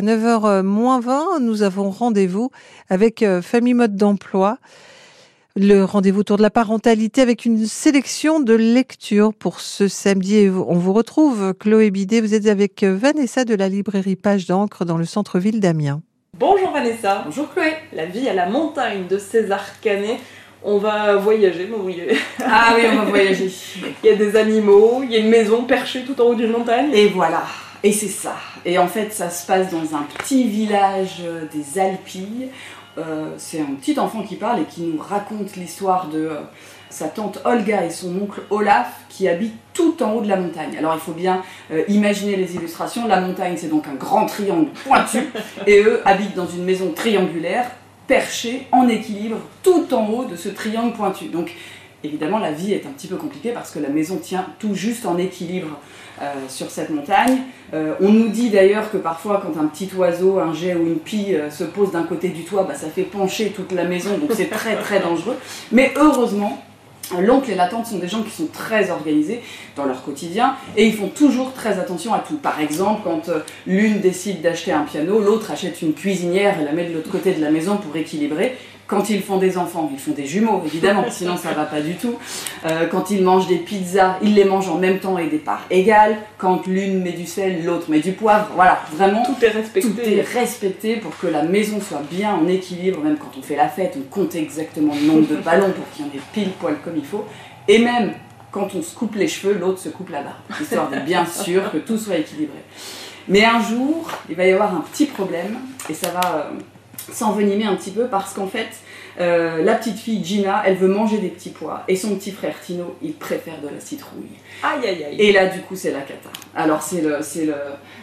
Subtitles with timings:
[0.00, 2.50] À 9h moins 20, nous avons rendez-vous
[2.88, 4.56] avec euh, Famille Mode d'Emploi.
[5.56, 10.48] Le rendez-vous autour de la parentalité avec une sélection de lectures pour ce samedi.
[10.48, 12.22] On vous retrouve, Chloé Bidet.
[12.22, 16.00] Vous êtes avec Vanessa de la librairie Page d'encre dans le centre-ville d'Amiens.
[16.38, 17.24] Bonjour Vanessa.
[17.26, 17.74] Bonjour Chloé.
[17.92, 20.16] La vie à la montagne de César Canet.
[20.64, 21.68] On va voyager,
[22.42, 23.50] Ah oui, on va voyager.
[24.02, 26.52] il y a des animaux, il y a une maison perchée tout en haut d'une
[26.52, 26.88] montagne.
[26.94, 27.42] Et voilà.
[27.82, 28.36] Et c'est ça.
[28.64, 31.22] Et en fait, ça se passe dans un petit village
[31.52, 32.50] des Alpilles.
[32.98, 36.40] Euh, c'est un petit enfant qui parle et qui nous raconte l'histoire de euh,
[36.88, 40.76] sa tante Olga et son oncle Olaf qui habitent tout en haut de la montagne.
[40.76, 43.06] Alors il faut bien euh, imaginer les illustrations.
[43.06, 45.18] La montagne, c'est donc un grand triangle pointu
[45.66, 47.70] et eux habitent dans une maison triangulaire
[48.08, 51.26] perchée en équilibre tout en haut de ce triangle pointu.
[51.26, 51.52] Donc
[52.04, 55.06] évidemment, la vie est un petit peu compliquée parce que la maison tient tout juste
[55.06, 55.78] en équilibre
[56.22, 57.38] euh, sur cette montagne.
[57.72, 60.98] Euh, on nous dit d'ailleurs que parfois, quand un petit oiseau, un jet ou une
[60.98, 64.18] pie euh, se pose d'un côté du toit, bah, ça fait pencher toute la maison,
[64.18, 65.36] donc c'est très très dangereux.
[65.72, 66.62] Mais heureusement,
[67.18, 69.42] L'oncle et la tante sont des gens qui sont très organisés
[69.74, 72.36] dans leur quotidien et ils font toujours très attention à tout.
[72.36, 73.28] Par exemple, quand
[73.66, 77.32] l'une décide d'acheter un piano, l'autre achète une cuisinière et la met de l'autre côté
[77.32, 78.56] de la maison pour équilibrer.
[78.90, 81.94] Quand ils font des enfants, ils font des jumeaux, évidemment, sinon ça va pas du
[81.94, 82.16] tout.
[82.66, 85.64] Euh, quand ils mangent des pizzas, ils les mangent en même temps et des parts
[85.70, 86.16] égales.
[86.38, 88.48] Quand l'une met du sel, l'autre met du poivre.
[88.56, 89.22] Voilà, vraiment.
[89.24, 89.88] Tout est respecté.
[89.88, 93.00] Tout est respecté pour que la maison soit bien en équilibre.
[93.04, 96.06] Même quand on fait la fête, on compte exactement le nombre de ballons pour qu'il
[96.06, 97.24] y en ait pile poil comme il faut.
[97.68, 98.14] Et même
[98.50, 101.70] quand on se coupe les cheveux, l'autre se coupe la barbe, histoire d'être bien sûr
[101.70, 102.58] que tout soit équilibré.
[103.28, 106.50] Mais un jour, il va y avoir un petit problème, et ça va euh,
[107.12, 108.68] s'envenimer un petit peu parce qu'en fait,
[109.18, 112.54] euh, la petite fille Gina, elle veut manger des petits pois et son petit frère
[112.64, 114.38] Tino, il préfère de la citrouille.
[114.62, 115.16] Aïe aïe aïe.
[115.18, 116.30] Et là, du coup, c'est la cata.
[116.54, 117.54] Alors, c'est le, c'est le,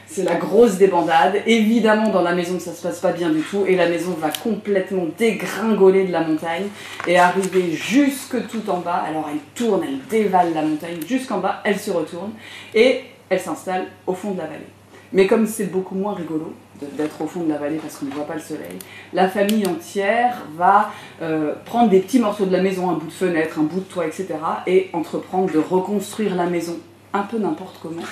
[0.05, 1.41] c'est la grosse débandade.
[1.45, 4.29] Évidemment, dans la maison, ça se passe pas bien du tout et la maison va
[4.29, 6.67] complètement dégringoler de la montagne
[7.07, 9.03] et arriver jusque tout en bas.
[9.07, 12.31] Alors, elle tourne, elle dévale la montagne jusqu'en bas, elle se retourne
[12.75, 14.76] et elle s'installe au fond de la vallée.
[15.13, 18.11] Mais comme c'est beaucoup moins rigolo d'être au fond de la vallée parce qu'on ne
[18.11, 18.77] voit pas le soleil,
[19.13, 20.91] la famille entière va
[21.21, 23.85] euh, prendre des petits morceaux de la maison, un bout de fenêtre, un bout de
[23.85, 24.27] toit, etc.
[24.67, 26.77] et entreprendre de reconstruire la maison
[27.13, 28.03] un peu n'importe comment,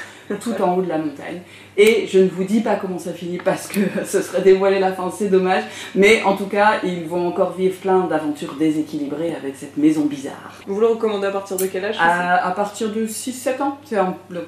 [0.41, 1.41] tout en haut de la montagne.
[1.77, 4.93] Et je ne vous dis pas comment ça finit parce que ce serait dévoiler la
[4.93, 5.63] fin, c'est dommage.
[5.93, 10.53] Mais en tout cas, ils vont encore vivre plein d'aventures déséquilibrées avec cette maison bizarre.
[10.67, 13.77] Vous le recommandez à partir de quel âge à, partir de 6-7 ans.
[13.85, 13.97] C'est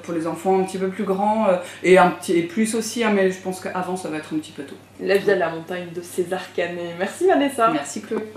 [0.02, 3.04] pour les enfants un petit peu plus grands euh, et, un petit, et plus aussi,
[3.04, 4.76] hein, mais je pense qu'avant ça va être un petit peu tôt.
[5.00, 6.94] La vie à la montagne de César Canet.
[6.98, 7.70] Merci Vanessa.
[7.70, 8.32] Merci Chloé.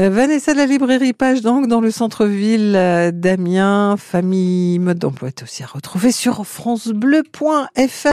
[0.00, 3.98] Euh, Vanessa de la librairie Page donc dans le centre-ville euh, d'Amiens.
[3.98, 8.08] Famille mode d'emploi est aussi à retrouver sur francebleu.fr.